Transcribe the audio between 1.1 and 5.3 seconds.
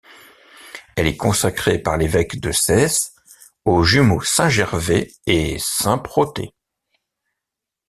consacrée par l'évêque de Sées aux jumeaux saint Gervais